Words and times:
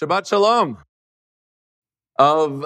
Shabbat 0.00 0.28
Shalom. 0.28 0.78
Of 2.16 2.64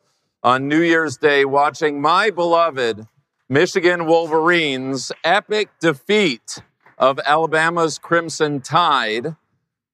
on 0.43 0.67
New 0.67 0.81
Year's 0.81 1.17
Day 1.17 1.45
watching 1.45 1.99
my 1.99 2.29
beloved 2.29 3.07
Michigan 3.49 4.05
Wolverines' 4.05 5.11
epic 5.23 5.69
defeat 5.81 6.61
of 6.99 7.19
Alabama's 7.25 7.97
Crimson 7.97 8.61
Tide, 8.61 9.35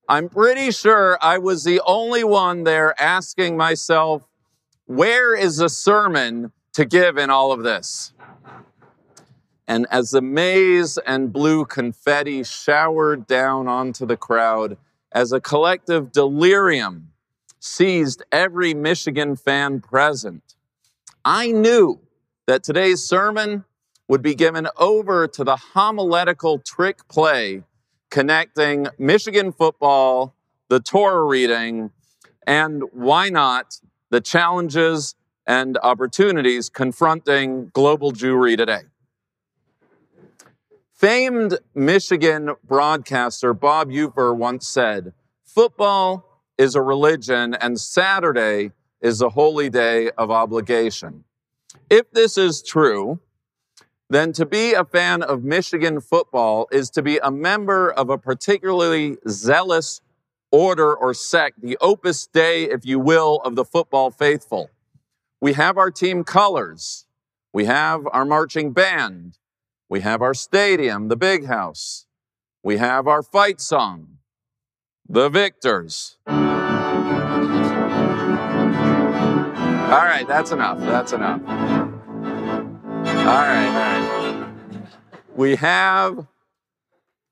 I'm 0.08 0.28
pretty 0.28 0.70
sure 0.70 1.18
I 1.20 1.38
was 1.38 1.64
the 1.64 1.80
only 1.84 2.22
one 2.22 2.62
there 2.62 2.94
asking 3.00 3.56
myself, 3.56 4.22
where 4.84 5.34
is 5.34 5.56
the 5.56 5.68
sermon 5.68 6.52
to 6.74 6.84
give 6.84 7.18
in 7.18 7.28
all 7.28 7.50
of 7.50 7.64
this? 7.64 8.12
And 9.66 9.84
as 9.90 10.10
the 10.10 10.22
maize 10.22 10.96
and 10.96 11.32
blue 11.32 11.64
confetti 11.64 12.44
showered 12.44 13.26
down 13.26 13.66
onto 13.66 14.06
the 14.06 14.16
crowd, 14.16 14.76
as 15.10 15.32
a 15.32 15.40
collective 15.40 16.12
delirium 16.12 17.10
seized 17.58 18.22
every 18.30 18.74
Michigan 18.74 19.34
fan 19.34 19.80
present, 19.80 20.54
I 21.24 21.50
knew 21.50 21.98
that 22.46 22.62
today's 22.62 23.02
sermon 23.02 23.64
would 24.06 24.22
be 24.22 24.36
given 24.36 24.68
over 24.76 25.26
to 25.26 25.42
the 25.42 25.56
homiletical 25.56 26.60
trick 26.60 27.08
play 27.08 27.64
connecting 28.16 28.86
Michigan 28.98 29.52
football, 29.52 30.34
the 30.70 30.80
Torah 30.80 31.22
reading, 31.22 31.90
and 32.46 32.82
why 32.92 33.28
not 33.28 33.78
the 34.08 34.22
challenges 34.22 35.14
and 35.46 35.76
opportunities 35.82 36.70
confronting 36.70 37.68
global 37.74 38.12
Jewry 38.12 38.56
today. 38.56 38.84
Famed 40.94 41.58
Michigan 41.74 42.54
broadcaster 42.64 43.52
Bob 43.52 43.90
Ufer 43.90 44.34
once 44.34 44.66
said, 44.66 45.12
Football 45.44 46.40
is 46.56 46.74
a 46.74 46.80
religion 46.80 47.52
and 47.52 47.78
Saturday 47.78 48.70
is 49.02 49.20
a 49.20 49.28
holy 49.28 49.68
day 49.68 50.10
of 50.16 50.30
obligation. 50.30 51.24
If 51.90 52.10
this 52.12 52.38
is 52.38 52.62
true, 52.62 53.20
then 54.08 54.32
to 54.32 54.46
be 54.46 54.72
a 54.72 54.84
fan 54.84 55.22
of 55.22 55.42
Michigan 55.42 56.00
football 56.00 56.68
is 56.70 56.90
to 56.90 57.02
be 57.02 57.18
a 57.18 57.30
member 57.30 57.90
of 57.90 58.08
a 58.08 58.18
particularly 58.18 59.16
zealous 59.28 60.00
order 60.52 60.94
or 60.94 61.12
sect, 61.12 61.60
the 61.60 61.76
opus 61.80 62.26
dei, 62.26 62.64
if 62.64 62.86
you 62.86 63.00
will, 63.00 63.40
of 63.44 63.56
the 63.56 63.64
football 63.64 64.10
faithful. 64.10 64.70
We 65.40 65.54
have 65.54 65.76
our 65.76 65.90
team 65.90 66.24
colors. 66.24 67.06
We 67.52 67.64
have 67.64 68.06
our 68.12 68.24
marching 68.24 68.72
band. 68.72 69.38
We 69.88 70.00
have 70.00 70.22
our 70.22 70.34
stadium, 70.34 71.08
the 71.08 71.16
big 71.16 71.46
house. 71.46 72.06
We 72.62 72.76
have 72.78 73.06
our 73.06 73.22
fight 73.22 73.60
song, 73.60 74.18
the 75.08 75.28
victors. 75.28 76.16
All 76.26 76.34
right, 80.02 80.26
that's 80.26 80.50
enough. 80.50 80.78
That's 80.80 81.12
enough. 81.12 81.85
All 83.06 83.24
right. 83.24 84.48
We 85.34 85.56
have 85.56 86.26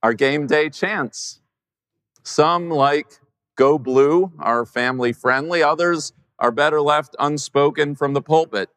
our 0.03 0.13
game 0.13 0.47
day 0.47 0.71
chants. 0.71 1.41
Some 2.23 2.69
like 2.69 3.21
Go 3.57 3.79
Blue 3.79 4.33
are 4.39 4.67
family 4.67 5.13
friendly, 5.13 5.63
others 5.63 6.13
are 6.39 6.51
better 6.51 6.81
left 6.81 7.17
unspoken 7.19 7.95
from 7.95 8.13
the 8.13 8.23
pulpit. 8.23 8.71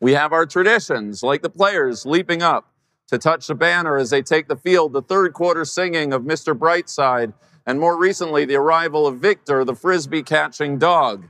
We 0.00 0.12
have 0.12 0.32
our 0.32 0.46
traditions, 0.46 1.22
like 1.22 1.42
the 1.42 1.50
players 1.50 2.06
leaping 2.06 2.42
up 2.42 2.72
to 3.08 3.18
touch 3.18 3.46
the 3.46 3.54
banner 3.54 3.96
as 3.96 4.10
they 4.10 4.22
take 4.22 4.48
the 4.48 4.56
field, 4.56 4.92
the 4.92 5.02
third 5.02 5.32
quarter 5.32 5.64
singing 5.64 6.12
of 6.12 6.22
Mr. 6.22 6.56
Brightside, 6.56 7.34
and 7.66 7.78
more 7.78 7.98
recently, 7.98 8.44
the 8.44 8.56
arrival 8.56 9.06
of 9.06 9.18
Victor, 9.18 9.64
the 9.64 9.74
frisbee 9.74 10.22
catching 10.22 10.78
dog. 10.78 11.28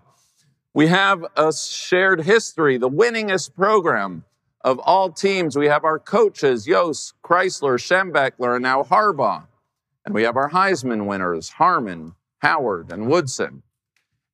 We 0.72 0.86
have 0.86 1.24
a 1.36 1.52
shared 1.52 2.22
history, 2.22 2.78
the 2.78 2.88
winningest 2.88 3.54
program 3.56 4.24
of 4.62 4.78
all 4.80 5.10
teams. 5.10 5.56
We 5.56 5.66
have 5.66 5.84
our 5.84 5.98
coaches, 5.98 6.66
Yost, 6.66 7.14
Crisler, 7.22 7.78
Schembechler, 7.78 8.56
and 8.56 8.62
now 8.62 8.82
Harbaugh. 8.82 9.46
And 10.04 10.14
we 10.14 10.22
have 10.22 10.36
our 10.36 10.50
Heisman 10.50 11.06
winners, 11.06 11.50
Harmon, 11.50 12.14
Howard, 12.38 12.90
and 12.92 13.08
Woodson. 13.08 13.62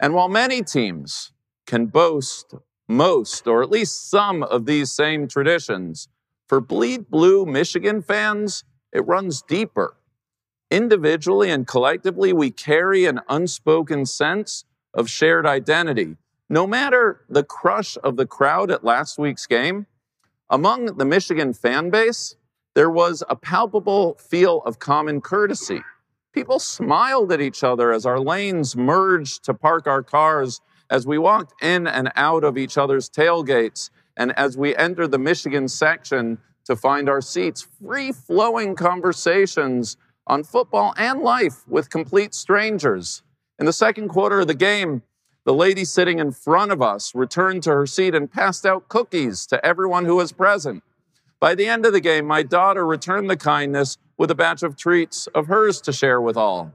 And 0.00 0.14
while 0.14 0.28
many 0.28 0.62
teams 0.62 1.32
can 1.66 1.86
boast 1.86 2.54
most, 2.88 3.46
or 3.46 3.62
at 3.62 3.70
least 3.70 4.08
some 4.08 4.42
of 4.42 4.66
these 4.66 4.92
same 4.92 5.26
traditions, 5.26 6.08
for 6.46 6.60
Bleed 6.60 7.10
Blue 7.10 7.44
Michigan 7.44 8.02
fans, 8.02 8.64
it 8.92 9.06
runs 9.06 9.42
deeper. 9.42 9.96
Individually 10.70 11.50
and 11.50 11.66
collectively, 11.66 12.32
we 12.32 12.50
carry 12.50 13.04
an 13.04 13.20
unspoken 13.28 14.06
sense 14.06 14.64
of 14.94 15.10
shared 15.10 15.46
identity. 15.46 16.16
No 16.48 16.66
matter 16.66 17.22
the 17.28 17.42
crush 17.42 17.98
of 18.04 18.16
the 18.16 18.26
crowd 18.26 18.70
at 18.70 18.84
last 18.84 19.18
week's 19.18 19.46
game, 19.46 19.86
among 20.50 20.96
the 20.96 21.04
Michigan 21.04 21.52
fan 21.52 21.90
base, 21.90 22.36
there 22.74 22.90
was 22.90 23.22
a 23.28 23.36
palpable 23.36 24.14
feel 24.14 24.62
of 24.66 24.78
common 24.78 25.20
courtesy. 25.20 25.82
People 26.32 26.58
smiled 26.58 27.32
at 27.32 27.40
each 27.40 27.64
other 27.64 27.92
as 27.92 28.04
our 28.04 28.20
lanes 28.20 28.76
merged 28.76 29.44
to 29.44 29.54
park 29.54 29.86
our 29.86 30.02
cars, 30.02 30.60
as 30.90 31.06
we 31.06 31.18
walked 31.18 31.54
in 31.62 31.86
and 31.86 32.12
out 32.14 32.44
of 32.44 32.58
each 32.58 32.76
other's 32.76 33.08
tailgates, 33.08 33.90
and 34.16 34.38
as 34.38 34.56
we 34.56 34.76
entered 34.76 35.10
the 35.10 35.18
Michigan 35.18 35.68
section 35.68 36.38
to 36.66 36.76
find 36.76 37.08
our 37.08 37.20
seats. 37.20 37.66
Free 37.82 38.12
flowing 38.12 38.74
conversations 38.74 39.96
on 40.26 40.44
football 40.44 40.92
and 40.96 41.22
life 41.22 41.66
with 41.66 41.88
complete 41.88 42.34
strangers. 42.34 43.22
In 43.58 43.64
the 43.64 43.72
second 43.72 44.08
quarter 44.08 44.40
of 44.40 44.48
the 44.48 44.54
game, 44.54 45.02
the 45.46 45.54
lady 45.54 45.84
sitting 45.84 46.18
in 46.18 46.32
front 46.32 46.72
of 46.72 46.82
us 46.82 47.14
returned 47.14 47.62
to 47.62 47.70
her 47.70 47.86
seat 47.86 48.16
and 48.16 48.30
passed 48.30 48.66
out 48.66 48.88
cookies 48.88 49.46
to 49.46 49.64
everyone 49.64 50.04
who 50.04 50.16
was 50.16 50.32
present. 50.32 50.82
By 51.38 51.54
the 51.54 51.68
end 51.68 51.86
of 51.86 51.92
the 51.92 52.00
game, 52.00 52.26
my 52.26 52.42
daughter 52.42 52.84
returned 52.84 53.30
the 53.30 53.36
kindness 53.36 53.96
with 54.18 54.32
a 54.32 54.34
batch 54.34 54.64
of 54.64 54.76
treats 54.76 55.28
of 55.28 55.46
hers 55.46 55.80
to 55.82 55.92
share 55.92 56.20
with 56.20 56.36
all. 56.36 56.72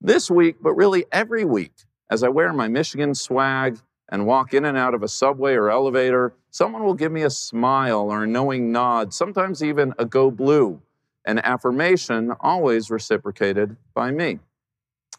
This 0.00 0.30
week, 0.30 0.56
but 0.62 0.72
really 0.72 1.04
every 1.12 1.44
week, 1.44 1.72
as 2.10 2.22
I 2.22 2.28
wear 2.28 2.50
my 2.54 2.66
Michigan 2.66 3.14
swag 3.14 3.78
and 4.08 4.24
walk 4.24 4.54
in 4.54 4.64
and 4.64 4.78
out 4.78 4.94
of 4.94 5.02
a 5.02 5.08
subway 5.08 5.52
or 5.52 5.68
elevator, 5.68 6.32
someone 6.50 6.84
will 6.84 6.94
give 6.94 7.12
me 7.12 7.22
a 7.22 7.30
smile 7.30 8.10
or 8.10 8.24
a 8.24 8.26
knowing 8.26 8.72
nod, 8.72 9.12
sometimes 9.12 9.62
even 9.62 9.92
a 9.98 10.06
go 10.06 10.30
blue, 10.30 10.80
an 11.26 11.40
affirmation 11.40 12.32
always 12.40 12.90
reciprocated 12.90 13.76
by 13.92 14.10
me. 14.10 14.38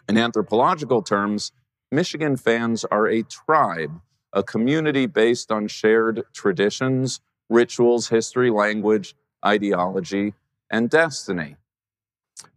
In 0.10 0.18
anthropological 0.18 1.04
terms, 1.04 1.52
Michigan 1.94 2.38
fans 2.38 2.84
are 2.86 3.06
a 3.06 3.22
tribe, 3.22 4.02
a 4.34 4.42
community 4.42 5.06
based 5.06 5.52
on 5.52 5.68
shared 5.68 6.24
traditions, 6.34 7.22
rituals, 7.50 8.10
history, 8.10 8.50
language, 8.50 9.16
ideology, 9.46 10.34
and 10.72 10.90
destiny. 10.90 11.56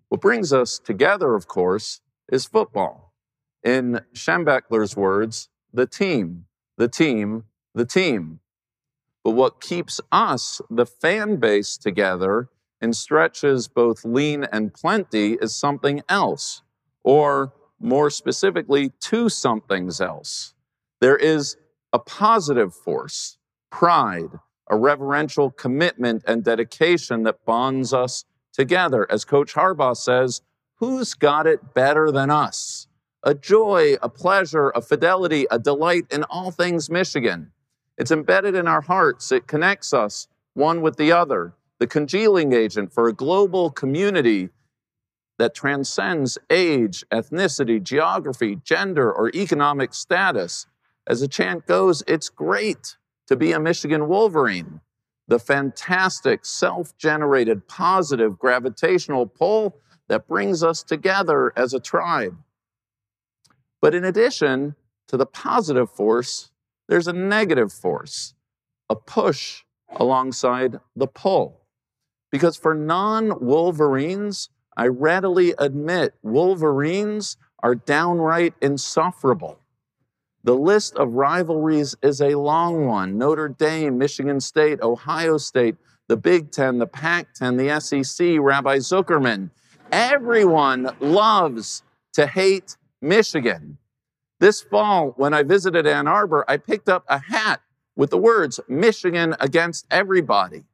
What 0.09 0.23
brings 0.23 0.55
us 0.55 0.79
together, 0.79 1.35
of 1.35 1.47
course, 1.49 2.01
is 2.33 2.47
football. 2.47 3.13
In 3.63 4.01
Schembechler's 4.15 4.97
words, 4.97 5.51
the 5.71 5.87
team, 5.87 6.47
the 6.79 6.89
team, 6.89 7.45
the 7.75 7.85
team. 7.85 8.41
But 9.23 9.33
what 9.33 9.61
keeps 9.61 10.01
us, 10.11 10.63
the 10.71 10.87
fan 10.87 11.37
base, 11.37 11.77
together 11.77 12.49
and 12.81 12.97
stretches 12.97 13.69
both 13.69 14.03
lean 14.03 14.45
and 14.45 14.73
plenty 14.73 15.35
is 15.35 15.55
something 15.55 16.03
else, 16.09 16.63
or 17.05 17.53
more 17.81 18.11
specifically, 18.11 18.91
to 19.01 19.29
somethings 19.29 20.01
else. 20.01 20.55
There 21.01 21.17
is 21.17 21.57
a 21.93 21.99
positive 21.99 22.75
force, 22.75 23.39
pride, 23.71 24.39
a 24.69 24.77
reverential 24.77 25.51
commitment 25.51 26.25
and 26.27 26.43
dedication 26.43 27.23
that 27.25 27.45
bonds 27.45 27.93
us 27.93 28.25
together. 28.53 29.07
As 29.11 29.25
Coach 29.25 29.55
Harbaugh 29.55 29.97
says, 29.97 30.43
who's 30.77 31.15
got 31.15 31.47
it 31.47 31.75
better 31.75 32.11
than 32.11 32.31
us? 32.31 32.89
a 33.27 33.35
joy, 33.35 33.97
a 34.01 34.09
pleasure, 34.09 34.71
a 34.71 34.81
fidelity, 34.81 35.47
a 35.51 35.59
delight 35.59 36.05
in 36.13 36.23
all 36.25 36.53
things 36.53 36.89
Michigan. 36.89 37.51
It's 37.99 38.13
embedded 38.13 38.55
in 38.55 38.69
our 38.69 38.83
hearts. 38.83 39.33
It 39.33 39.49
connects 39.49 39.93
us 39.93 40.29
one 40.55 40.81
with 40.81 40.97
the 40.97 41.11
other, 41.11 41.55
the 41.81 41.89
congealing 41.89 42.53
agent 42.53 42.93
for 42.93 43.09
a 43.09 43.13
global 43.13 43.71
community 43.71 44.51
that 45.39 45.55
transcends 45.55 46.39
age, 46.51 47.05
ethnicity, 47.13 47.83
geography, 47.83 48.57
gender, 48.65 49.13
or 49.13 49.31
economic 49.35 49.93
status. 49.95 50.67
As 51.07 51.21
the 51.21 51.29
chant 51.29 51.67
goes, 51.67 52.03
it's 52.07 52.29
great 52.29 52.97
to 53.27 53.37
be 53.37 53.53
a 53.53 53.61
Michigan 53.61 54.09
Wolverine. 54.09 54.81
The 55.29 55.39
fantastic, 55.39 56.45
self 56.45 56.97
generated, 56.97 57.69
positive 57.69 58.39
gravitational 58.39 59.27
pull 59.27 59.77
that 60.09 60.29
brings 60.29 60.63
us 60.63 60.83
together 60.83 61.53
as 61.57 61.75
a 61.75 61.81
tribe. 61.81 62.37
But 63.81 63.95
in 63.95 64.05
addition 64.05 64.77
to 65.09 65.17
the 65.17 65.27
positive 65.27 65.91
force, 65.91 66.51
there's 66.89 67.09
a 67.09 67.13
negative 67.13 67.73
force, 67.73 68.35
a 68.89 68.95
push 68.95 69.65
alongside 69.91 70.81
the 70.95 71.07
pull. 71.07 71.63
Because 72.31 72.57
for 72.57 72.75
non 72.75 73.41
Wolverines, 73.41 74.51
I 74.77 74.89
readily 74.89 75.55
admit 75.59 76.15
Wolverines 76.23 77.37
are 77.63 77.75
downright 77.75 78.55
insufferable. 78.61 79.59
The 80.45 80.55
list 80.55 80.95
of 80.97 81.15
rivalries 81.15 81.97
is 82.03 82.21
a 82.21 82.39
long 82.39 82.87
one 82.87 83.19
Notre 83.19 83.49
Dame, 83.49 83.99
Michigan 83.99 84.41
State, 84.41 84.81
Ohio 84.81 85.39
State, 85.39 85.77
the 86.09 86.17
Big 86.17 86.53
Ten, 86.53 86.79
the 86.79 86.87
Pac 86.87 87.35
10, 87.35 87.57
the 87.57 87.81
SEC, 87.81 88.39
Rabbi 88.39 88.77
Zuckerman. 88.77 89.51
Everyone 89.91 90.95
loves 91.01 91.83
to 92.13 92.27
hate 92.27 92.77
Michigan. 93.01 93.79
This 94.39 94.61
fall, 94.61 95.15
when 95.17 95.33
I 95.33 95.43
visited 95.43 95.87
Ann 95.87 96.07
Arbor, 96.07 96.45
I 96.47 96.59
picked 96.59 96.89
up 96.89 97.05
a 97.09 97.19
hat 97.19 97.61
with 97.97 98.11
the 98.11 98.19
words 98.19 98.61
Michigan 98.69 99.35
against 99.41 99.87
everybody. 99.91 100.65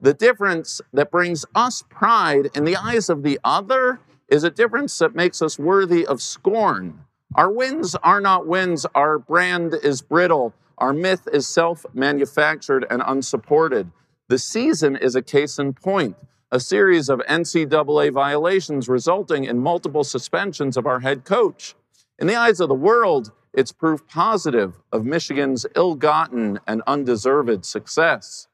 The 0.00 0.14
difference 0.14 0.80
that 0.92 1.10
brings 1.10 1.44
us 1.54 1.82
pride 1.88 2.50
in 2.54 2.64
the 2.64 2.76
eyes 2.76 3.08
of 3.08 3.22
the 3.22 3.40
other 3.42 4.00
is 4.28 4.44
a 4.44 4.50
difference 4.50 4.96
that 4.98 5.16
makes 5.16 5.42
us 5.42 5.58
worthy 5.58 6.06
of 6.06 6.22
scorn. 6.22 7.00
Our 7.34 7.50
wins 7.50 7.96
are 7.96 8.20
not 8.20 8.46
wins. 8.46 8.86
Our 8.94 9.18
brand 9.18 9.74
is 9.82 10.02
brittle. 10.02 10.54
Our 10.78 10.92
myth 10.92 11.26
is 11.32 11.48
self 11.48 11.84
manufactured 11.92 12.86
and 12.88 13.02
unsupported. 13.04 13.90
The 14.28 14.38
season 14.38 14.96
is 14.96 15.16
a 15.16 15.22
case 15.22 15.58
in 15.58 15.72
point 15.72 16.16
a 16.50 16.60
series 16.60 17.10
of 17.10 17.20
NCAA 17.28 18.12
violations 18.12 18.88
resulting 18.88 19.44
in 19.44 19.58
multiple 19.58 20.04
suspensions 20.04 20.76
of 20.78 20.86
our 20.86 21.00
head 21.00 21.24
coach. 21.24 21.74
In 22.18 22.26
the 22.26 22.36
eyes 22.36 22.60
of 22.60 22.68
the 22.68 22.74
world, 22.74 23.32
it's 23.52 23.72
proof 23.72 24.06
positive 24.06 24.80
of 24.92 25.04
Michigan's 25.04 25.66
ill 25.76 25.94
gotten 25.94 26.58
and 26.66 26.82
undeserved 26.86 27.66
success. 27.66 28.48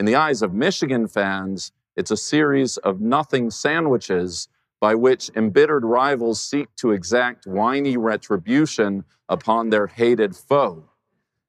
In 0.00 0.06
the 0.06 0.16
eyes 0.16 0.40
of 0.40 0.54
Michigan 0.54 1.08
fans, 1.08 1.72
it's 1.94 2.10
a 2.10 2.16
series 2.16 2.78
of 2.78 3.02
nothing 3.02 3.50
sandwiches 3.50 4.48
by 4.80 4.94
which 4.94 5.30
embittered 5.36 5.84
rivals 5.84 6.42
seek 6.42 6.74
to 6.76 6.92
exact 6.92 7.46
whiny 7.46 7.98
retribution 7.98 9.04
upon 9.28 9.68
their 9.68 9.88
hated 9.88 10.34
foe. 10.34 10.88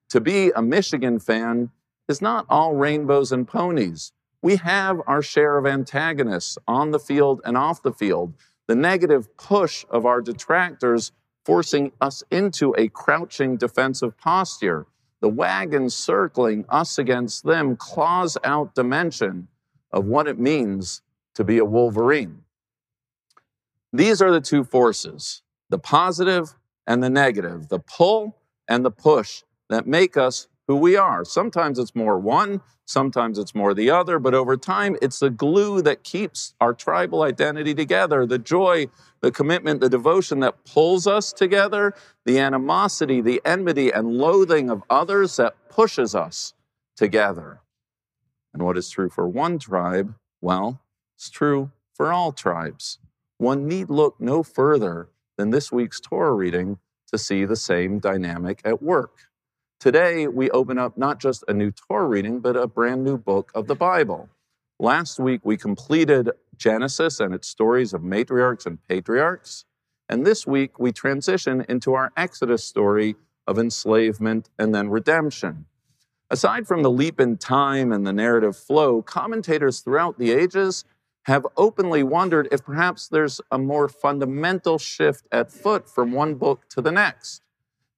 To 0.10 0.20
be 0.20 0.52
a 0.54 0.62
Michigan 0.62 1.18
fan 1.18 1.70
is 2.10 2.22
not 2.22 2.46
all 2.50 2.76
rainbows 2.76 3.32
and 3.32 3.48
ponies. 3.48 4.12
We 4.42 4.58
have 4.58 5.00
our 5.08 5.22
share 5.22 5.58
of 5.58 5.66
antagonists 5.66 6.58
on 6.68 6.92
the 6.92 7.00
field 7.00 7.40
and 7.46 7.56
off 7.56 7.82
the 7.82 7.94
field. 7.94 8.34
The 8.68 8.76
negative 8.76 9.38
push 9.38 9.86
of 9.90 10.06
our 10.06 10.20
detractors 10.20 11.14
forcing 11.46 11.94
us 12.02 12.22
into 12.30 12.76
a 12.78 12.90
crouching 12.90 13.56
defensive 13.56 14.18
posture. 14.18 14.88
The 15.22 15.30
wagon 15.30 15.90
circling 15.90 16.66
us 16.70 16.98
against 16.98 17.44
them 17.46 17.76
claws 17.76 18.38
out 18.44 18.76
dimension 18.76 19.48
of 19.92 20.06
what 20.06 20.28
it 20.28 20.40
means 20.40 21.02
to 21.36 21.44
be 21.44 21.60
a 21.60 21.66
Wolverine. 21.66 22.44
These 23.94 24.22
are 24.22 24.32
the 24.32 24.42
two 24.42 24.64
forces 24.64 25.44
the 25.70 25.80
positive 25.80 26.56
and 26.86 27.02
the 27.02 27.10
negative, 27.10 27.70
the 27.70 27.80
pull 27.80 28.36
and 28.68 28.84
the 28.84 28.92
push 28.92 29.44
that 29.70 29.88
make 29.88 30.18
us 30.18 30.48
who 30.72 30.78
we 30.78 30.96
are. 30.96 31.26
Sometimes 31.26 31.78
it's 31.78 31.94
more 31.94 32.18
one, 32.18 32.62
sometimes 32.86 33.38
it's 33.38 33.54
more 33.54 33.74
the 33.74 33.90
other, 33.90 34.20
but 34.20 34.34
over 34.34 34.56
time, 34.56 34.96
it's 35.02 35.20
the 35.20 35.30
glue 35.30 35.82
that 35.82 36.06
keeps 36.06 36.54
our 36.62 36.74
tribal 36.74 37.24
identity 37.24 37.76
together 37.76 38.26
the 38.26 38.40
joy, 38.40 38.88
the 39.20 39.32
commitment, 39.32 39.82
the 39.82 39.90
devotion 39.90 40.40
that 40.40 40.64
pulls 40.64 41.08
us 41.08 41.34
together, 41.34 41.94
the 42.24 42.40
animosity, 42.40 43.20
the 43.20 43.42
enmity, 43.44 43.92
and 43.92 44.14
loathing 44.14 44.70
of 44.70 44.82
others 44.90 45.36
that 45.36 45.56
pushes 45.68 46.16
us 46.16 46.54
together. 46.96 47.60
And 48.54 48.64
what 48.64 48.78
is 48.78 48.90
true 48.90 49.10
for 49.10 49.28
one 49.28 49.60
tribe, 49.60 50.16
well, 50.40 50.80
it's 51.18 51.30
true 51.30 51.72
for 51.94 52.14
all 52.14 52.32
tribes. 52.32 52.98
One 53.40 53.68
need 53.68 53.90
look 53.90 54.16
no 54.22 54.42
further 54.42 55.10
than 55.38 55.50
this 55.50 55.70
week's 55.70 56.00
Torah 56.00 56.34
reading 56.34 56.80
to 57.12 57.18
see 57.18 57.44
the 57.44 57.58
same 57.58 58.00
dynamic 58.00 58.62
at 58.64 58.82
work. 58.82 59.31
Today, 59.82 60.28
we 60.28 60.48
open 60.52 60.78
up 60.78 60.96
not 60.96 61.20
just 61.20 61.44
a 61.48 61.56
new 61.56 61.72
Torah 61.72 62.06
reading, 62.08 62.40
but 62.40 62.56
a 62.56 62.68
brand 62.68 63.04
new 63.04 63.18
book 63.18 63.52
of 63.56 63.66
the 63.66 63.74
Bible. 63.74 64.30
Last 64.78 65.20
week, 65.20 65.42
we 65.44 65.58
completed 65.58 66.30
Genesis 66.56 67.20
and 67.20 67.34
its 67.34 67.48
stories 67.48 67.92
of 67.92 68.02
matriarchs 68.02 68.68
and 68.68 68.78
patriarchs. 68.88 69.66
And 70.08 70.24
this 70.24 70.46
week, 70.46 70.78
we 70.78 70.92
transition 70.92 71.66
into 71.68 71.96
our 71.96 72.12
Exodus 72.16 72.64
story 72.64 73.16
of 73.48 73.58
enslavement 73.58 74.52
and 74.60 74.76
then 74.76 74.92
redemption. 74.92 75.66
Aside 76.30 76.68
from 76.68 76.84
the 76.84 76.92
leap 76.92 77.20
in 77.20 77.38
time 77.38 77.92
and 77.92 78.06
the 78.06 78.14
narrative 78.14 78.56
flow, 78.56 79.02
commentators 79.02 79.80
throughout 79.80 80.20
the 80.20 80.30
ages 80.30 80.86
have 81.24 81.48
openly 81.58 82.04
wondered 82.04 82.48
if 82.52 82.64
perhaps 82.64 83.08
there's 83.08 83.42
a 83.50 83.58
more 83.58 83.88
fundamental 83.88 84.78
shift 84.78 85.26
at 85.32 85.52
foot 85.52 85.90
from 85.90 86.12
one 86.12 86.36
book 86.36 86.70
to 86.70 86.82
the 86.82 86.92
next. 86.92 87.42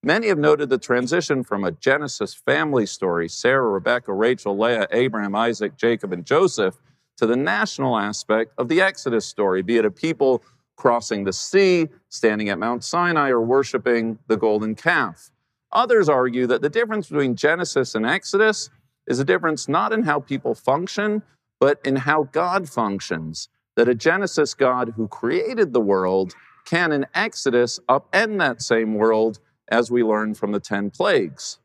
Many 0.06 0.28
have 0.28 0.38
noted 0.38 0.68
the 0.68 0.78
transition 0.78 1.46
from 1.46 1.64
a 1.64 1.72
Genesis 1.72 2.34
family 2.34 2.86
story, 2.86 3.30
Sarah, 3.30 3.70
Rebecca, 3.70 4.12
Rachel, 4.12 4.58
Leah, 4.58 4.86
Abraham, 4.92 5.34
Isaac, 5.34 5.78
Jacob, 5.78 6.12
and 6.12 6.26
Joseph, 6.26 6.76
to 7.16 7.26
the 7.26 7.38
national 7.38 7.98
aspect 7.98 8.52
of 8.58 8.68
the 8.68 8.82
Exodus 8.82 9.26
story, 9.26 9.62
be 9.62 9.78
it 9.78 9.86
a 9.86 9.92
people 9.92 10.44
crossing 10.76 11.24
the 11.24 11.32
sea, 11.32 11.88
standing 12.10 12.50
at 12.50 12.60
Mount 12.60 12.84
Sinai, 12.84 13.30
or 13.30 13.40
worshiping 13.40 14.20
the 14.28 14.36
golden 14.36 14.76
calf. 14.76 15.32
Others 15.72 16.10
argue 16.10 16.48
that 16.48 16.62
the 16.62 16.70
difference 16.70 17.08
between 17.08 17.38
Genesis 17.38 17.96
and 17.96 18.06
Exodus 18.06 18.70
is 19.08 19.22
a 19.22 19.26
difference 19.26 19.70
not 19.70 19.94
in 19.94 20.04
how 20.04 20.20
people 20.20 20.54
function, 20.54 21.24
but 21.62 21.80
in 21.86 21.96
how 21.96 22.24
God 22.34 22.68
functions. 22.68 23.48
That 23.78 23.88
a 23.88 23.96
Genesis 23.96 24.54
God 24.54 24.96
who 24.98 25.08
created 25.08 25.72
the 25.72 25.80
world 25.80 26.36
can, 26.66 26.92
in 26.92 27.06
Exodus, 27.16 27.80
upend 27.88 28.40
that 28.40 28.62
same 28.62 28.96
world 28.96 29.40
as 29.70 29.92
we 29.92 30.04
learn 30.04 30.34
from 30.34 30.52
the 30.52 30.60
10 30.60 30.92
plagues. 30.92 31.60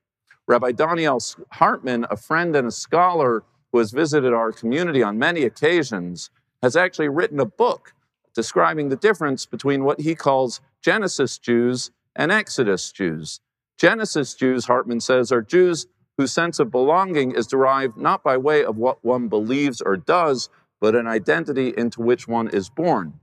Rabbi 0.47 0.73
Donniel 0.73 1.37
Hartman, 1.52 2.07
a 2.11 2.17
friend 2.17 2.57
and 2.57 2.69
a 2.69 2.73
scholar 2.73 3.45
who 3.71 3.78
has 3.78 3.90
visited 3.90 4.33
our 4.33 4.50
community 4.52 5.02
on 5.02 5.19
many 5.19 5.43
occasions, 5.43 6.31
has 6.62 6.75
actually 6.75 7.09
written 7.09 7.38
a 7.38 7.45
book 7.45 7.93
describing 8.35 8.88
the 8.88 8.97
difference 8.97 9.47
between 9.47 9.85
what 9.85 10.00
he 10.00 10.14
calls 10.14 10.61
Genesis 10.81 11.38
Jews 11.38 11.90
and 12.17 12.33
Exodus 12.33 12.93
Jews. 12.93 13.40
Genesis 13.76 14.35
Jews, 14.35 14.67
Hartman 14.67 15.00
says, 15.00 15.31
are 15.31 15.43
Jews 15.43 15.87
whose 16.17 16.33
sense 16.33 16.59
of 16.59 16.71
belonging 16.71 17.33
is 17.33 17.47
derived 17.47 17.97
not 17.97 18.25
by 18.25 18.37
way 18.37 18.64
of 18.64 18.76
what 18.76 19.05
one 19.05 19.28
believes 19.28 19.81
or 19.81 19.97
does, 19.97 20.49
but 20.81 20.95
an 20.95 21.07
identity 21.07 21.73
into 21.76 22.02
which 22.02 22.26
one 22.26 22.49
is 22.49 22.69
born. 22.69 23.21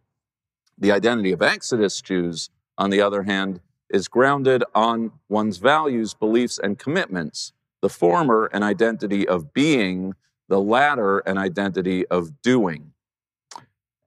The 0.77 0.91
identity 0.91 1.31
of 1.31 1.41
Exodus 1.41 2.01
Jews, 2.01 2.49
on 2.77 2.89
the 2.89 3.01
other 3.01 3.23
hand, 3.23 3.59
is 3.95 4.09
grounded 4.09 4.61
on 4.75 5.09
one's 5.29 5.55
values, 5.55 6.13
beliefs, 6.13 6.59
and 6.59 6.77
commitments. 6.77 7.53
The 7.81 7.87
former, 7.87 8.47
an 8.47 8.61
identity 8.61 9.25
of 9.25 9.53
being, 9.53 10.15
the 10.49 10.59
latter, 10.59 11.19
an 11.19 11.37
identity 11.37 12.05
of 12.07 12.41
doing. 12.41 12.91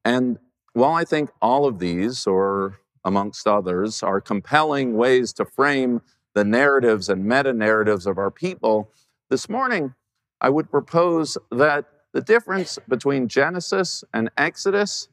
And 0.04 0.38
while 0.75 0.92
I 0.92 1.04
think 1.04 1.30
all 1.40 1.64
of 1.64 1.78
these, 1.78 2.26
or 2.26 2.80
amongst 3.02 3.47
others, 3.47 4.02
are 4.02 4.21
compelling 4.21 4.95
ways 4.95 5.33
to 5.33 5.47
frame 5.47 6.02
the 6.35 6.45
narratives 6.45 7.09
and 7.09 7.25
meta 7.25 7.54
narratives 7.54 8.07
of 8.07 8.18
our 8.18 8.30
people, 8.30 8.92
this 9.30 9.49
morning 9.49 9.95
I 10.38 10.50
would 10.50 10.71
propose 10.71 11.38
that 11.50 11.87
the 12.12 12.21
difference 12.21 12.78
between 12.88 13.26
Genesis 13.26 14.04
and 14.12 14.30
Exodus 14.37 15.09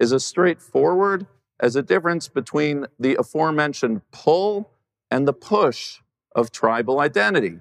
is 0.00 0.12
a 0.12 0.20
straightforward 0.20 1.26
as 1.60 1.76
a 1.76 1.82
difference 1.82 2.28
between 2.28 2.86
the 2.98 3.14
aforementioned 3.16 4.00
pull 4.10 4.70
and 5.10 5.28
the 5.28 5.32
push 5.32 6.00
of 6.34 6.50
tribal 6.50 7.00
identity. 7.00 7.60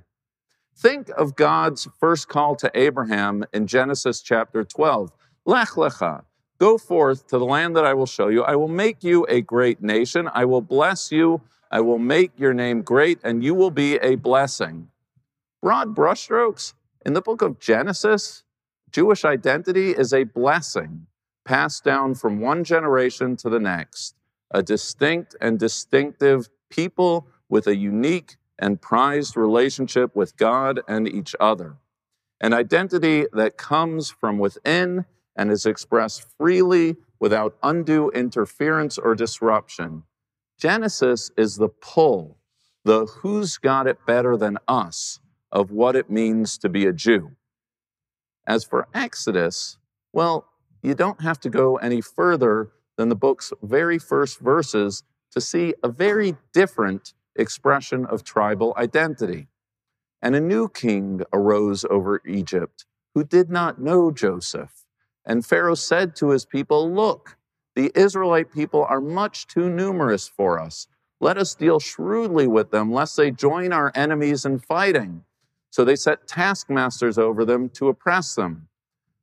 Think 0.75 1.09
of 1.17 1.35
God's 1.35 1.87
first 1.99 2.29
call 2.29 2.55
to 2.55 2.71
Abraham 2.73 3.43
in 3.53 3.67
Genesis 3.67 4.21
chapter 4.21 4.63
12. 4.63 5.11
Lech 5.45 5.69
lecha, 5.69 6.23
Go 6.59 6.77
forth 6.77 7.27
to 7.27 7.37
the 7.37 7.45
land 7.45 7.75
that 7.77 7.85
I 7.85 7.93
will 7.93 8.05
show 8.05 8.27
you. 8.27 8.43
I 8.43 8.55
will 8.55 8.67
make 8.67 9.03
you 9.03 9.25
a 9.29 9.41
great 9.41 9.81
nation. 9.81 10.29
I 10.33 10.43
will 10.43 10.61
bless 10.61 11.09
you. 11.11 11.41
I 11.71 11.79
will 11.79 11.99
make 11.99 12.31
your 12.37 12.53
name 12.53 12.81
great, 12.81 13.19
and 13.23 13.43
you 13.43 13.53
will 13.53 13.71
be 13.71 13.95
a 13.95 14.15
blessing. 14.15 14.89
Broad 15.61 15.95
brushstrokes 15.95 16.73
in 17.05 17.13
the 17.13 17.21
book 17.21 17.41
of 17.41 17.59
Genesis, 17.59 18.43
Jewish 18.91 19.23
identity 19.23 19.91
is 19.91 20.11
a 20.11 20.23
blessing 20.23 21.07
passed 21.49 21.83
down 21.83 22.13
from 22.13 22.39
one 22.39 22.63
generation 22.63 23.35
to 23.35 23.49
the 23.49 23.59
next, 23.59 24.13
a 24.51 24.61
distinct 24.61 25.35
and 25.41 25.57
distinctive 25.57 26.47
people 26.69 27.25
with 27.49 27.65
a 27.65 27.75
unique 27.75 28.37
and 28.59 28.79
prized 28.79 29.35
relationship 29.35 30.15
with 30.15 30.37
God 30.37 30.79
and 30.87 31.07
each 31.07 31.35
other, 31.39 31.77
an 32.39 32.53
identity 32.53 33.25
that 33.33 33.57
comes 33.57 34.11
from 34.11 34.37
within 34.37 35.05
and 35.35 35.49
is 35.49 35.65
expressed 35.65 36.23
freely 36.37 36.97
without 37.19 37.57
undue 37.63 38.11
interference 38.11 38.99
or 38.99 39.15
disruption. 39.15 40.03
Genesis 40.59 41.31
is 41.35 41.55
the 41.55 41.69
pull, 41.69 42.37
the 42.85 43.07
who's 43.07 43.57
got 43.57 43.87
it 43.87 44.05
better 44.05 44.37
than 44.37 44.59
us 44.67 45.19
of 45.51 45.71
what 45.71 45.95
it 45.95 46.11
means 46.11 46.59
to 46.59 46.69
be 46.69 46.85
a 46.85 46.93
Jew. 46.93 47.31
As 48.45 48.63
for 48.63 48.87
Exodus, 48.93 49.79
well, 50.13 50.45
you 50.81 50.95
don't 50.95 51.21
have 51.21 51.39
to 51.41 51.49
go 51.49 51.77
any 51.77 52.01
further 52.01 52.71
than 52.97 53.09
the 53.09 53.15
book's 53.15 53.53
very 53.61 53.99
first 53.99 54.39
verses 54.39 55.03
to 55.31 55.41
see 55.41 55.73
a 55.83 55.89
very 55.89 56.35
different 56.53 57.13
expression 57.35 58.05
of 58.05 58.23
tribal 58.23 58.73
identity. 58.77 59.47
And 60.21 60.35
a 60.35 60.41
new 60.41 60.67
king 60.67 61.21
arose 61.31 61.85
over 61.89 62.21
Egypt 62.25 62.85
who 63.15 63.23
did 63.23 63.49
not 63.49 63.81
know 63.81 64.11
Joseph. 64.11 64.85
And 65.25 65.45
Pharaoh 65.45 65.75
said 65.75 66.15
to 66.17 66.29
his 66.29 66.45
people, 66.45 66.91
Look, 66.91 67.37
the 67.75 67.91
Israelite 67.95 68.51
people 68.51 68.85
are 68.89 69.01
much 69.01 69.47
too 69.47 69.69
numerous 69.69 70.27
for 70.27 70.59
us. 70.59 70.87
Let 71.21 71.37
us 71.37 71.55
deal 71.55 71.79
shrewdly 71.79 72.47
with 72.47 72.71
them, 72.71 72.91
lest 72.91 73.17
they 73.17 73.31
join 73.31 73.73
our 73.73 73.91
enemies 73.95 74.45
in 74.45 74.59
fighting. 74.59 75.23
So 75.69 75.85
they 75.85 75.95
set 75.95 76.27
taskmasters 76.27 77.17
over 77.17 77.45
them 77.45 77.69
to 77.71 77.89
oppress 77.89 78.35
them. 78.35 78.67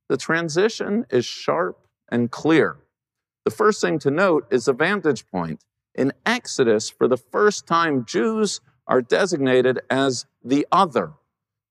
The 0.08 0.16
transition 0.16 1.06
is 1.10 1.25
sharp 1.25 1.86
and 2.10 2.30
clear. 2.30 2.78
The 3.44 3.50
first 3.50 3.80
thing 3.80 3.98
to 4.00 4.10
note 4.10 4.46
is 4.50 4.66
the 4.66 4.72
vantage 4.72 5.26
point. 5.26 5.64
In 5.94 6.12
Exodus, 6.25 6.90
for 6.90 7.08
the 7.08 7.16
first 7.16 7.66
time, 7.66 8.04
Jews 8.04 8.60
are 8.86 9.02
designated 9.02 9.80
as 9.90 10.26
the 10.44 10.66
other. 10.70 11.12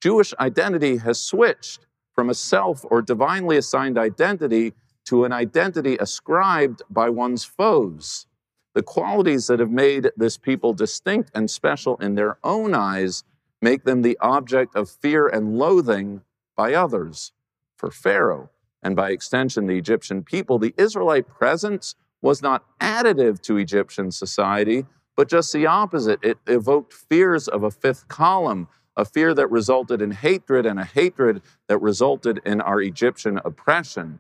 Jewish 0.02 0.34
identity 0.40 0.98
has 0.98 1.20
switched 1.20 1.86
from 2.14 2.30
a 2.30 2.34
self 2.34 2.86
or 2.90 3.02
divinely 3.02 3.58
assigned 3.58 3.98
identity 3.98 4.74
to 5.06 5.24
an 5.24 5.32
identity 5.32 5.98
ascribed 5.98 6.82
by 6.90 7.10
one's 7.10 7.46
foes. 7.46 8.26
The 8.74 8.84
qualities 8.84 9.48
that 9.48 9.60
have 9.60 9.72
made 9.72 10.12
this 10.18 10.38
people 10.38 10.74
distinct 10.74 11.32
and 11.34 11.50
special 11.50 11.96
in 11.98 12.16
their 12.16 12.38
own 12.44 12.74
eyes 12.74 13.24
make 13.62 13.84
them 13.84 14.02
the 14.02 14.18
object 14.20 14.76
of 14.76 14.90
fear 14.90 15.28
and 15.28 15.58
loathing 15.58 16.22
by 16.58 16.74
others. 16.74 17.32
For 17.76 17.92
Pharaoh, 17.92 18.50
and 18.82 18.96
by 18.96 19.12
extension 19.12 19.66
the 19.66 19.78
Egyptian 19.78 20.24
people, 20.24 20.60
the 20.60 20.74
Israelite 20.78 21.28
presence 21.28 21.96
was 22.22 22.42
not 22.42 22.64
additive 22.80 23.42
to 23.42 23.58
Egyptian 23.58 24.12
society, 24.12 24.86
but 25.16 25.30
just 25.30 25.52
the 25.54 25.66
opposite. 25.66 26.20
It 26.24 26.38
evoked 26.48 26.94
fears 26.94 27.48
of 27.48 27.64
a 27.64 27.72
fifth 27.72 28.08
column, 28.08 28.68
a 28.96 29.06
fear 29.06 29.34
that 29.34 29.52
resulted 29.52 30.02
in 30.02 30.12
hatred, 30.12 30.66
and 30.66 30.80
a 30.80 30.86
hatred 30.86 31.42
that 31.68 31.80
resulted 31.80 32.42
in 32.46 32.62
our 32.62 32.82
Egyptian 32.82 33.40
oppression. 33.44 34.20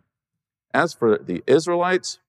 As 0.74 0.94
for 0.94 1.18
the 1.18 1.44
Israelites, 1.48 2.20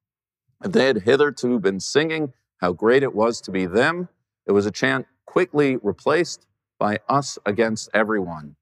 they 0.61 0.87
had 0.87 1.03
hitherto 1.03 1.59
been 1.59 1.81
singing 1.81 2.33
how 2.59 2.73
great 2.73 3.03
it 3.03 3.15
was 3.15 3.41
to 3.43 3.51
be 3.51 3.67
them. 3.67 4.09
It 4.47 4.53
was 4.53 4.67
a 4.67 4.71
chant 4.71 5.07
quickly 5.27 5.77
replaced 5.77 6.47
by 6.79 7.01
us 7.09 7.39
against 7.45 7.91
everyone. 7.93 8.57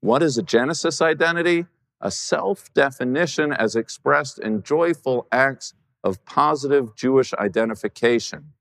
What 0.00 0.22
is 0.22 0.38
a 0.38 0.42
Genesis 0.42 1.02
identity? 1.02 1.66
A 2.04 2.10
self 2.10 2.72
definition 2.74 3.50
as 3.50 3.74
expressed 3.74 4.38
in 4.38 4.62
joyful 4.62 5.26
acts 5.32 5.72
of 6.04 6.22
positive 6.26 6.94
Jewish 6.94 7.32
identification. 7.32 8.52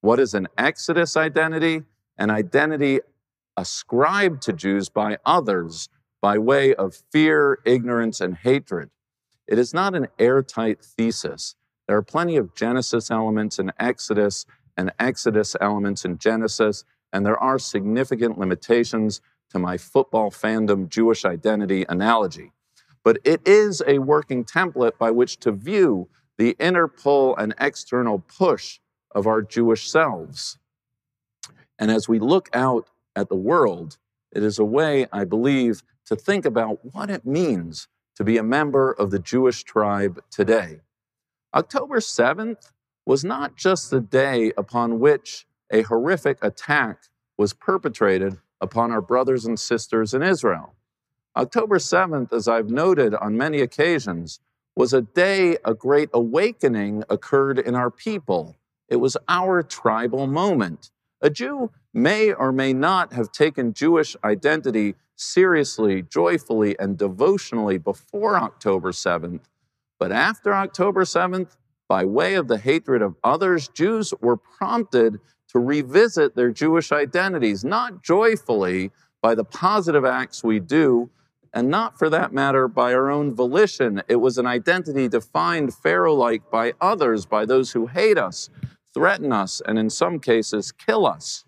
What 0.00 0.18
is 0.18 0.32
an 0.32 0.48
Exodus 0.56 1.14
identity? 1.14 1.82
An 2.16 2.30
identity 2.30 3.00
ascribed 3.58 4.40
to 4.42 4.54
Jews 4.54 4.88
by 4.88 5.18
others 5.26 5.90
by 6.22 6.38
way 6.38 6.74
of 6.74 7.02
fear, 7.12 7.58
ignorance, 7.66 8.22
and 8.22 8.34
hatred. 8.36 8.88
It 9.46 9.58
is 9.58 9.74
not 9.74 9.94
an 9.94 10.08
airtight 10.18 10.82
thesis. 10.82 11.56
There 11.86 11.96
are 11.96 12.02
plenty 12.02 12.36
of 12.36 12.54
Genesis 12.54 13.10
elements 13.10 13.58
in 13.58 13.70
Exodus 13.78 14.46
and 14.78 14.92
Exodus 14.98 15.54
elements 15.60 16.06
in 16.06 16.16
Genesis, 16.16 16.84
and 17.12 17.26
there 17.26 17.38
are 17.38 17.58
significant 17.58 18.38
limitations 18.38 19.20
to 19.50 19.58
my 19.58 19.76
football 19.76 20.30
fandom 20.30 20.88
Jewish 20.88 21.26
identity 21.26 21.84
analogy. 21.86 22.52
But 23.04 23.18
it 23.24 23.46
is 23.46 23.82
a 23.86 23.98
working 23.98 24.44
template 24.44 24.98
by 24.98 25.10
which 25.10 25.38
to 25.40 25.52
view 25.52 26.08
the 26.36 26.56
inner 26.58 26.88
pull 26.88 27.36
and 27.36 27.54
external 27.58 28.18
push 28.18 28.80
of 29.14 29.26
our 29.26 29.42
Jewish 29.42 29.90
selves. 29.90 30.58
And 31.78 31.90
as 31.90 32.08
we 32.08 32.18
look 32.18 32.48
out 32.52 32.90
at 33.16 33.28
the 33.28 33.36
world, 33.36 33.98
it 34.32 34.42
is 34.42 34.58
a 34.58 34.64
way, 34.64 35.06
I 35.12 35.24
believe, 35.24 35.82
to 36.06 36.16
think 36.16 36.44
about 36.44 36.78
what 36.94 37.10
it 37.10 37.26
means 37.26 37.88
to 38.16 38.24
be 38.24 38.36
a 38.36 38.42
member 38.42 38.92
of 38.92 39.10
the 39.10 39.18
Jewish 39.18 39.62
tribe 39.62 40.22
today. 40.30 40.80
October 41.54 41.98
7th 41.98 42.72
was 43.06 43.24
not 43.24 43.56
just 43.56 43.90
the 43.90 44.00
day 44.00 44.52
upon 44.56 45.00
which 45.00 45.46
a 45.70 45.82
horrific 45.82 46.38
attack 46.42 47.04
was 47.36 47.52
perpetrated 47.52 48.38
upon 48.60 48.90
our 48.90 49.00
brothers 49.00 49.44
and 49.44 49.58
sisters 49.58 50.12
in 50.12 50.22
Israel. 50.22 50.74
October 51.38 51.78
7th, 51.78 52.32
as 52.32 52.48
I've 52.48 52.68
noted 52.68 53.14
on 53.14 53.36
many 53.36 53.60
occasions, 53.60 54.40
was 54.74 54.92
a 54.92 55.02
day 55.02 55.56
a 55.64 55.72
great 55.72 56.10
awakening 56.12 57.04
occurred 57.08 57.60
in 57.60 57.76
our 57.76 57.92
people. 57.92 58.56
It 58.88 58.96
was 58.96 59.16
our 59.28 59.62
tribal 59.62 60.26
moment. 60.26 60.90
A 61.20 61.30
Jew 61.30 61.70
may 61.94 62.32
or 62.32 62.50
may 62.50 62.72
not 62.72 63.12
have 63.12 63.30
taken 63.30 63.72
Jewish 63.72 64.16
identity 64.24 64.96
seriously, 65.14 66.02
joyfully, 66.02 66.76
and 66.76 66.98
devotionally 66.98 67.78
before 67.78 68.36
October 68.36 68.90
7th, 68.90 69.42
but 70.00 70.10
after 70.10 70.52
October 70.52 71.04
7th, 71.04 71.56
by 71.88 72.04
way 72.04 72.34
of 72.34 72.48
the 72.48 72.58
hatred 72.58 73.00
of 73.00 73.14
others, 73.22 73.68
Jews 73.68 74.12
were 74.20 74.36
prompted 74.36 75.20
to 75.52 75.60
revisit 75.60 76.34
their 76.34 76.50
Jewish 76.50 76.90
identities, 76.90 77.64
not 77.64 78.02
joyfully 78.02 78.90
by 79.22 79.36
the 79.36 79.44
positive 79.44 80.04
acts 80.04 80.42
we 80.42 80.58
do, 80.58 81.10
and 81.52 81.68
not 81.68 81.98
for 81.98 82.10
that 82.10 82.32
matter 82.32 82.68
by 82.68 82.92
our 82.94 83.10
own 83.10 83.34
volition. 83.34 84.02
It 84.08 84.16
was 84.16 84.38
an 84.38 84.46
identity 84.46 85.08
defined 85.08 85.74
Pharaoh 85.74 86.14
like 86.14 86.50
by 86.50 86.74
others, 86.80 87.26
by 87.26 87.44
those 87.44 87.72
who 87.72 87.86
hate 87.86 88.18
us, 88.18 88.50
threaten 88.94 89.32
us, 89.32 89.60
and 89.66 89.78
in 89.78 89.90
some 89.90 90.20
cases 90.20 90.72
kill 90.72 91.06
us. 91.06 91.44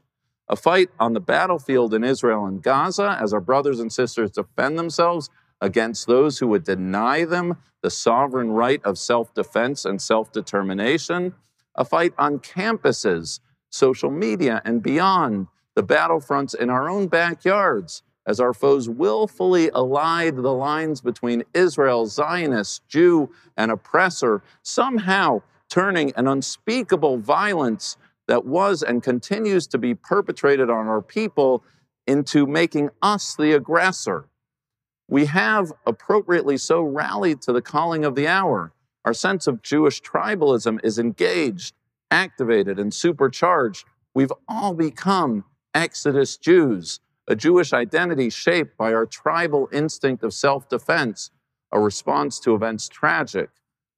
A 0.48 0.56
fight 0.56 0.90
on 0.98 1.12
the 1.12 1.20
battlefield 1.20 1.94
in 1.94 2.02
Israel 2.02 2.46
and 2.46 2.62
Gaza 2.62 3.16
as 3.20 3.32
our 3.32 3.40
brothers 3.40 3.78
and 3.78 3.92
sisters 3.92 4.32
defend 4.32 4.78
themselves 4.78 5.30
against 5.60 6.06
those 6.06 6.38
who 6.38 6.48
would 6.48 6.64
deny 6.64 7.24
them 7.24 7.56
the 7.82 7.90
sovereign 7.90 8.50
right 8.50 8.84
of 8.84 8.98
self 8.98 9.32
defense 9.34 9.84
and 9.84 10.02
self 10.02 10.32
determination. 10.32 11.34
A 11.76 11.84
fight 11.84 12.12
on 12.18 12.40
campuses 12.40 13.40
social 13.70 14.10
media, 14.10 14.60
and 14.64 14.82
beyond 14.82 15.46
the 15.74 15.82
battlefronts 15.82 16.54
in 16.54 16.68
our 16.68 16.88
own 16.88 17.06
backyards 17.06 18.02
as 18.30 18.38
our 18.38 18.54
foes 18.54 18.88
willfully 18.88 19.70
allied 19.70 20.36
the 20.36 20.52
lines 20.52 21.00
between 21.00 21.42
Israel, 21.52 22.06
Zionist, 22.06 22.86
Jew, 22.86 23.28
and 23.56 23.72
oppressor, 23.72 24.40
somehow 24.62 25.42
turning 25.68 26.12
an 26.14 26.28
unspeakable 26.28 27.18
violence 27.18 27.96
that 28.28 28.46
was 28.46 28.84
and 28.84 29.02
continues 29.02 29.66
to 29.66 29.78
be 29.78 29.96
perpetrated 29.96 30.70
on 30.70 30.86
our 30.86 31.02
people 31.02 31.64
into 32.06 32.46
making 32.46 32.90
us 33.02 33.34
the 33.34 33.52
aggressor. 33.52 34.28
We 35.08 35.24
have 35.26 35.72
appropriately 35.84 36.56
so 36.56 36.82
rallied 36.82 37.42
to 37.42 37.52
the 37.52 37.62
calling 37.62 38.04
of 38.04 38.14
the 38.14 38.28
hour. 38.28 38.72
Our 39.04 39.12
sense 39.12 39.48
of 39.48 39.60
Jewish 39.60 40.00
tribalism 40.02 40.78
is 40.84 41.00
engaged 41.00 41.74
activated 42.12 42.78
and 42.78 42.94
supercharged. 42.94 43.84
We've 44.14 44.32
all 44.48 44.74
become 44.74 45.44
Exodus 45.74 46.36
Jews, 46.36 47.00
a 47.30 47.36
Jewish 47.36 47.72
identity 47.72 48.28
shaped 48.28 48.76
by 48.76 48.92
our 48.92 49.06
tribal 49.06 49.68
instinct 49.72 50.24
of 50.24 50.34
self 50.34 50.68
defense, 50.68 51.30
a 51.70 51.78
response 51.78 52.40
to 52.40 52.56
events 52.56 52.88
tragic, 52.88 53.50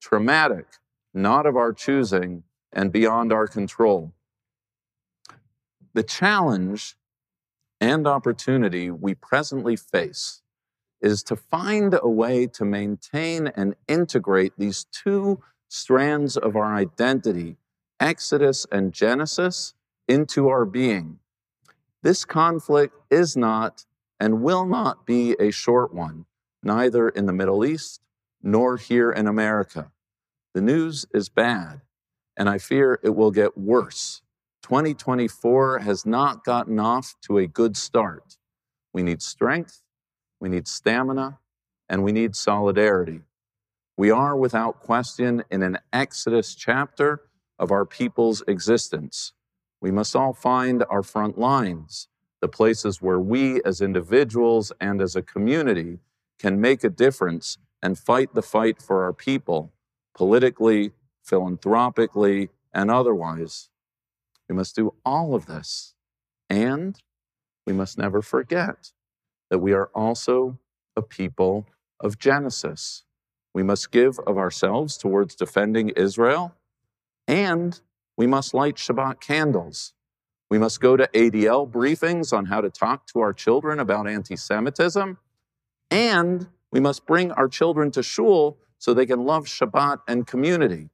traumatic, 0.02 0.66
not 1.14 1.46
of 1.46 1.56
our 1.56 1.72
choosing, 1.72 2.42
and 2.74 2.92
beyond 2.92 3.32
our 3.32 3.46
control. 3.46 4.12
The 5.94 6.02
challenge 6.02 6.96
and 7.80 8.06
opportunity 8.06 8.90
we 8.90 9.14
presently 9.14 9.76
face 9.76 10.42
is 11.00 11.22
to 11.24 11.34
find 11.34 11.98
a 12.00 12.08
way 12.08 12.46
to 12.48 12.66
maintain 12.66 13.46
and 13.46 13.74
integrate 13.88 14.52
these 14.58 14.84
two 14.92 15.42
strands 15.68 16.36
of 16.36 16.54
our 16.54 16.74
identity, 16.74 17.56
Exodus 17.98 18.66
and 18.70 18.92
Genesis, 18.92 19.72
into 20.06 20.48
our 20.48 20.66
being. 20.66 21.18
This 22.02 22.24
conflict 22.24 22.96
is 23.10 23.36
not 23.36 23.86
and 24.18 24.42
will 24.42 24.66
not 24.66 25.06
be 25.06 25.36
a 25.38 25.50
short 25.50 25.94
one, 25.94 26.26
neither 26.62 27.08
in 27.08 27.26
the 27.26 27.32
Middle 27.32 27.64
East 27.64 28.00
nor 28.42 28.76
here 28.76 29.10
in 29.10 29.28
America. 29.28 29.92
The 30.54 30.60
news 30.60 31.06
is 31.14 31.28
bad, 31.28 31.80
and 32.36 32.48
I 32.48 32.58
fear 32.58 32.98
it 33.02 33.10
will 33.10 33.30
get 33.30 33.56
worse. 33.56 34.22
2024 34.62 35.80
has 35.80 36.04
not 36.04 36.44
gotten 36.44 36.78
off 36.78 37.14
to 37.22 37.38
a 37.38 37.46
good 37.46 37.76
start. 37.76 38.36
We 38.92 39.02
need 39.02 39.22
strength, 39.22 39.82
we 40.40 40.48
need 40.48 40.66
stamina, 40.66 41.38
and 41.88 42.02
we 42.02 42.12
need 42.12 42.34
solidarity. 42.34 43.20
We 43.96 44.10
are, 44.10 44.36
without 44.36 44.80
question, 44.80 45.44
in 45.50 45.62
an 45.62 45.78
Exodus 45.92 46.54
chapter 46.54 47.22
of 47.58 47.70
our 47.70 47.84
people's 47.84 48.42
existence. 48.48 49.32
We 49.82 49.90
must 49.90 50.14
all 50.14 50.32
find 50.32 50.84
our 50.88 51.02
front 51.02 51.36
lines, 51.36 52.06
the 52.40 52.46
places 52.46 53.02
where 53.02 53.18
we 53.18 53.60
as 53.64 53.80
individuals 53.80 54.70
and 54.80 55.02
as 55.02 55.16
a 55.16 55.22
community 55.22 55.98
can 56.38 56.60
make 56.60 56.84
a 56.84 56.88
difference 56.88 57.58
and 57.82 57.98
fight 57.98 58.32
the 58.32 58.42
fight 58.42 58.80
for 58.80 59.02
our 59.02 59.12
people, 59.12 59.72
politically, 60.14 60.92
philanthropically, 61.24 62.50
and 62.72 62.92
otherwise. 62.92 63.70
We 64.48 64.54
must 64.54 64.76
do 64.76 64.94
all 65.04 65.34
of 65.34 65.46
this. 65.46 65.94
And 66.48 66.96
we 67.66 67.72
must 67.72 67.98
never 67.98 68.22
forget 68.22 68.92
that 69.50 69.58
we 69.58 69.72
are 69.72 69.90
also 69.96 70.58
a 70.94 71.02
people 71.02 71.66
of 71.98 72.20
Genesis. 72.20 73.02
We 73.52 73.64
must 73.64 73.90
give 73.90 74.20
of 74.28 74.38
ourselves 74.38 74.96
towards 74.96 75.34
defending 75.34 75.88
Israel, 75.90 76.54
and 77.26 77.80
we 78.16 78.26
must 78.26 78.54
light 78.54 78.76
Shabbat 78.76 79.20
candles. 79.20 79.94
We 80.50 80.58
must 80.58 80.80
go 80.80 80.96
to 80.96 81.08
ADL 81.14 81.70
briefings 81.70 82.32
on 82.32 82.46
how 82.46 82.60
to 82.60 82.70
talk 82.70 83.06
to 83.08 83.20
our 83.20 83.32
children 83.32 83.80
about 83.80 84.06
anti 84.06 84.36
Semitism, 84.36 85.16
and 85.90 86.46
we 86.70 86.80
must 86.80 87.06
bring 87.06 87.32
our 87.32 87.48
children 87.48 87.90
to 87.92 88.02
shul 88.02 88.58
so 88.78 88.92
they 88.92 89.06
can 89.06 89.24
love 89.24 89.46
Shabbat 89.46 90.00
and 90.06 90.26
community. 90.26 90.90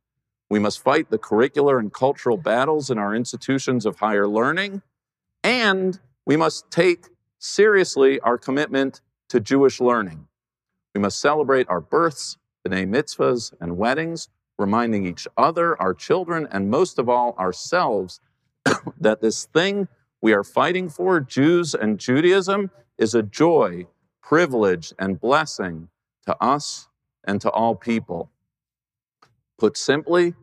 We 0.51 0.59
must 0.59 0.81
fight 0.81 1.11
the 1.11 1.19
curricular 1.19 1.79
and 1.79 1.93
cultural 1.93 2.37
battles 2.37 2.91
in 2.91 2.99
our 2.99 3.15
institutions 3.15 3.85
of 3.85 3.99
higher 3.99 4.29
learning, 4.29 4.83
and 5.43 5.99
we 6.25 6.37
must 6.37 6.71
take 6.71 7.07
seriously 7.39 8.21
our 8.21 8.39
commitment 8.39 9.01
to 9.29 9.41
Jewish 9.41 9.81
learning. 9.81 10.27
We 10.95 11.01
must 11.01 11.21
celebrate 11.21 11.69
our 11.69 11.81
births, 11.81 12.39
b'nai 12.67 12.89
mitzvahs, 12.89 13.53
and 13.61 13.77
weddings, 13.77 14.29
reminding 14.59 15.07
each 15.07 15.27
other, 15.37 15.81
our 15.81 15.95
children, 15.95 16.49
and 16.51 16.71
most 16.71 16.99
of 16.99 17.09
all 17.09 17.35
ourselves 17.39 18.21
that 19.01 19.21
this 19.21 19.45
thing 19.45 19.89
we 20.21 20.33
are 20.33 20.45
fighting 20.45 20.89
for, 20.89 21.21
Jews 21.21 21.75
and 21.75 21.99
Judaism, 21.99 22.71
is 22.99 23.15
a 23.15 23.23
joy 23.23 23.87
privilege, 24.29 24.93
and 24.99 25.19
blessing 25.19 25.89
to 26.27 26.37
us 26.39 26.89
and 27.25 27.41
to 27.41 27.51
all 27.51 27.75
people. 27.75 28.31
Put 29.57 29.79
simply, 29.79 30.35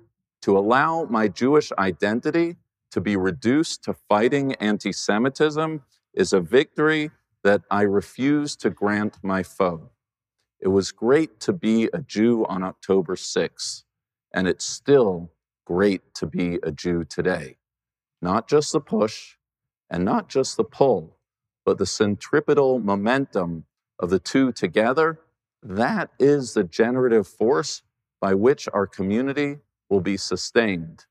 to 0.42 0.58
allow 0.58 1.06
my 1.06 1.28
Jewish 1.28 1.72
identity 1.78 2.56
to 2.90 3.00
be 3.00 3.16
reduced 3.16 3.84
to 3.84 3.94
fighting 3.94 4.56
anti 4.56 4.92
Semitism 4.92 5.84
is 6.16 6.34
a 6.34 6.40
victory 6.40 7.12
that 7.44 7.62
I 7.70 7.84
refuse 7.84 8.56
to 8.58 8.72
grant 8.72 9.18
my 9.22 9.44
foe. 9.44 9.92
It 10.60 10.70
was 10.70 10.92
great 10.92 11.40
to 11.42 11.54
be 11.54 11.88
a 11.94 12.00
Jew 12.00 12.44
on 12.48 12.64
October 12.64 13.16
6th, 13.16 13.84
and 14.36 14.48
it's 14.50 14.66
still 14.66 15.32
great 15.66 16.14
to 16.14 16.28
be 16.28 16.60
a 16.62 16.72
Jew 16.72 17.06
today. 17.06 17.56
Not 18.22 18.48
just 18.48 18.74
the 18.74 18.82
push 18.82 19.38
and 19.90 20.04
not 20.04 20.30
just 20.30 20.58
the 20.58 20.64
pull, 20.66 21.18
but 21.66 21.78
the 21.78 21.86
centripetal 21.86 22.80
momentum 22.80 23.66
of 23.98 24.10
the 24.10 24.20
two 24.20 24.52
together, 24.52 25.22
that 25.64 26.12
is 26.20 26.54
the 26.54 26.66
generative 26.66 27.28
force 27.28 27.82
by 28.20 28.34
which 28.34 28.68
our 28.74 28.86
community 28.86 29.60
will 29.90 30.02
be 30.02 30.18
sustained. 30.18 31.06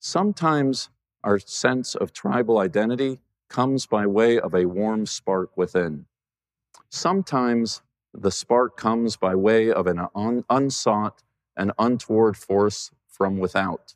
Sometimes 0.00 0.88
our 1.22 1.38
sense 1.38 1.94
of 1.94 2.12
tribal 2.12 2.58
identity 2.58 3.20
comes 3.50 3.84
by 3.86 4.06
way 4.06 4.40
of 4.40 4.54
a 4.54 4.64
warm 4.64 5.04
spark 5.04 5.54
within. 5.56 6.06
Sometimes 6.88 7.82
the 8.14 8.30
spark 8.30 8.76
comes 8.76 9.16
by 9.16 9.34
way 9.34 9.70
of 9.70 9.86
an 9.86 10.06
un- 10.14 10.44
unsought 10.48 11.22
and 11.60 11.72
untoward 11.78 12.38
force 12.38 12.90
from 13.06 13.36
without. 13.36 13.94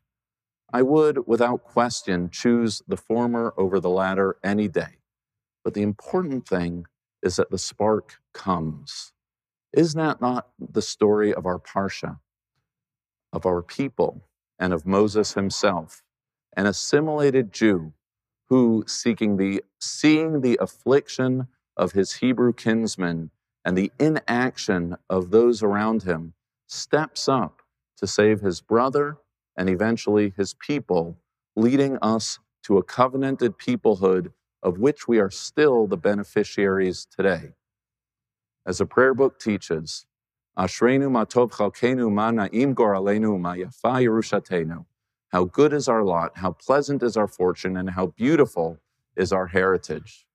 I 0.71 0.83
would, 0.83 1.27
without 1.27 1.65
question, 1.65 2.29
choose 2.29 2.83
the 2.87 2.99
former 2.99 3.55
over 3.57 3.81
the 3.81 3.89
latter 3.89 4.37
any 4.45 4.69
day. 4.69 4.99
But 5.65 5.73
the 5.73 5.81
important 5.81 6.47
thing 6.47 6.87
is 7.23 7.37
that 7.37 7.51
the 7.51 7.57
spark 7.57 8.17
comes. 8.35 9.15
Is 9.73 9.95
that 9.95 10.21
not 10.21 10.49
the 10.59 10.83
story 10.83 11.33
of 11.33 11.47
our 11.47 11.59
Parsha, 11.59 12.19
of 13.33 13.47
our 13.47 13.63
people, 13.63 14.29
and 14.59 14.75
of 14.75 14.85
Moses 14.85 15.33
himself, 15.33 16.03
an 16.55 16.67
assimilated 16.67 17.51
Jew 17.51 17.95
who, 18.51 18.85
seeking 18.87 19.39
the, 19.39 19.65
seeing 19.81 20.43
the 20.43 20.59
affliction 20.61 21.49
of 21.79 21.93
his 21.93 22.17
Hebrew 22.17 22.53
kinsmen 22.53 23.31
and 23.65 23.79
the 23.79 23.91
inaction 23.99 24.99
of 25.09 25.31
those 25.31 25.63
around 25.63 26.03
him, 26.03 26.35
steps 26.67 27.29
up 27.29 27.63
to 27.99 28.07
save 28.07 28.41
his 28.41 28.61
brother 28.61 29.19
and 29.57 29.69
eventually 29.69 30.33
his 30.37 30.55
people, 30.55 31.19
leading 31.57 31.99
us 32.03 32.39
to 32.65 32.79
a 32.79 32.83
covenanted 32.83 33.59
peoplehood 33.59 34.33
of 34.63 34.79
which 34.79 35.07
we 35.07 35.19
are 35.19 35.31
still 35.31 35.87
the 35.87 35.97
beneficiaries 35.97 37.07
today. 37.15 37.53
As 38.67 38.79
the 38.79 38.87
prayer 38.87 39.13
book 39.15 39.39
teaches, 39.39 40.07
Ashrenu 40.59 41.11
matov 41.11 41.51
chalkenu 41.53 42.11
ma 42.11 42.31
na'im 42.31 42.75
goralenu 42.75 43.39
ma 43.39 43.53
yafa 43.55 44.03
yerushatenu. 44.03 44.87
How 45.29 45.45
good 45.45 45.73
is 45.73 45.89
our 45.89 46.03
lot, 46.03 46.39
how 46.39 46.53
pleasant 46.53 47.03
is 47.03 47.17
our 47.17 47.27
fortune, 47.27 47.77
and 47.77 47.91
how 47.91 48.07
beautiful 48.07 48.79
is 49.17 49.33
our 49.33 49.49
heritage. 49.49 50.27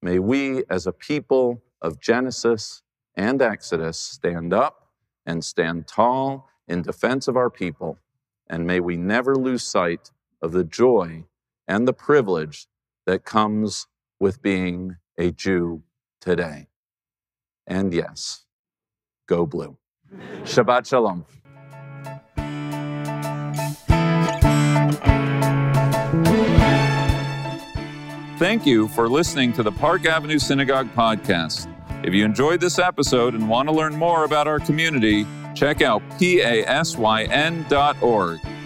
May 0.00 0.18
we, 0.18 0.64
as 0.68 0.86
a 0.86 0.92
people 0.92 1.62
of 1.80 2.00
Genesis 2.00 2.82
and 3.16 3.42
Exodus, 3.42 3.98
stand 3.98 4.52
up 4.52 4.81
and 5.26 5.44
stand 5.44 5.86
tall 5.86 6.48
in 6.68 6.82
defense 6.82 7.28
of 7.28 7.36
our 7.36 7.50
people, 7.50 7.98
and 8.48 8.66
may 8.66 8.80
we 8.80 8.96
never 8.96 9.34
lose 9.36 9.62
sight 9.62 10.10
of 10.40 10.52
the 10.52 10.64
joy 10.64 11.24
and 11.68 11.86
the 11.86 11.92
privilege 11.92 12.66
that 13.06 13.24
comes 13.24 13.86
with 14.20 14.42
being 14.42 14.96
a 15.18 15.30
Jew 15.30 15.82
today. 16.20 16.68
And 17.66 17.92
yes, 17.92 18.44
go 19.26 19.46
blue. 19.46 19.76
Shabbat 20.44 20.86
Shalom. 20.86 21.24
Thank 28.38 28.66
you 28.66 28.88
for 28.88 29.08
listening 29.08 29.52
to 29.52 29.62
the 29.62 29.70
Park 29.70 30.04
Avenue 30.04 30.38
Synagogue 30.38 30.88
podcast. 30.96 31.71
If 32.04 32.14
you 32.14 32.24
enjoyed 32.24 32.60
this 32.60 32.78
episode 32.78 33.34
and 33.34 33.48
want 33.48 33.68
to 33.68 33.74
learn 33.74 33.96
more 33.96 34.24
about 34.24 34.48
our 34.48 34.58
community, 34.58 35.26
check 35.54 35.82
out 35.82 36.02
pasyn.org. 36.18 36.80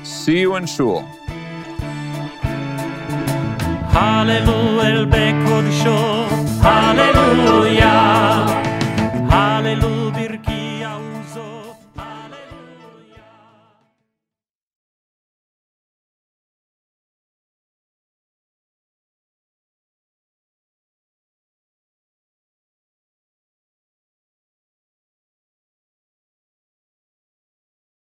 See 0.04 0.40
you 0.40 0.56
in 0.56 0.66
Shul. 0.66 1.02
Hallelujah, 3.90 5.06
Hallelujah. 9.28 9.95